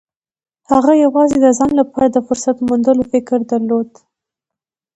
[0.69, 3.89] هغه يوازې د ځان لپاره د فرصت موندلو فکر درلود.